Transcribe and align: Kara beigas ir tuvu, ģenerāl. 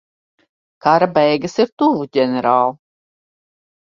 Kara 0.85 1.09
beigas 1.19 1.57
ir 1.65 1.71
tuvu, 1.83 2.09
ģenerāl. 2.19 2.77